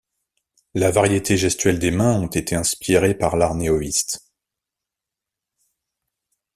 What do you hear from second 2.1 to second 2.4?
ont